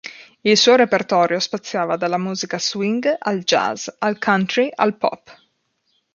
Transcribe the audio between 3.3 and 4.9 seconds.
jazz, al country,